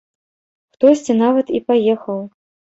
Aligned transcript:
Хтосьці 0.77 1.17
нават 1.23 1.53
і 1.61 1.63
паехаў. 1.71 2.19